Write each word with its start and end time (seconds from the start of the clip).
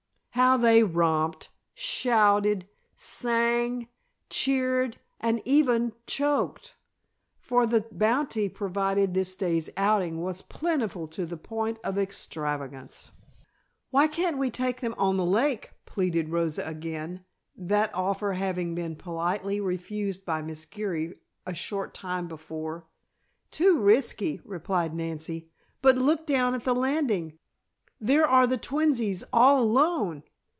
How 0.35 0.55
they 0.55 0.81
romped, 0.81 1.49
shouted, 1.73 2.65
sang, 2.95 3.89
cheered 4.29 4.97
and 5.19 5.41
even 5.43 5.91
choked! 6.07 6.77
For 7.41 7.67
the 7.67 7.85
bounty 7.91 8.47
provided 8.47 9.13
this 9.13 9.35
day's 9.35 9.69
outing 9.75 10.21
was 10.21 10.41
plentiful 10.41 11.07
to 11.09 11.25
the 11.25 11.35
point 11.37 11.79
of 11.83 11.97
extravagance. 11.97 13.11
"Why 13.89 14.07
can't 14.07 14.37
we 14.37 14.49
take 14.49 14.79
them 14.79 14.95
on 14.97 15.17
the 15.17 15.25
lake?" 15.25 15.71
pleaded 15.85 16.29
Rosa 16.29 16.65
again, 16.65 17.25
that 17.57 17.93
offer 17.93 18.31
having 18.31 18.73
been 18.73 18.95
politely 18.95 19.59
refused 19.59 20.25
by 20.25 20.41
Miss 20.41 20.65
Geary 20.65 21.13
a 21.45 21.53
short 21.53 21.93
time 21.93 22.29
before. 22.29 22.87
"Too 23.51 23.79
risky!" 23.79 24.41
replied 24.45 24.95
Nancy. 24.95 25.51
"But 25.81 25.97
look 25.97 26.25
down 26.25 26.55
at 26.55 26.63
the 26.63 26.73
landing! 26.73 27.37
There 28.03 28.25
are 28.27 28.47
the 28.47 28.57
twinnies 28.57 29.23
all 29.31 29.61
alone!" 29.61 30.23